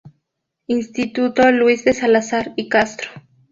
[0.65, 3.11] Instituto Luis de Salazar y Castro.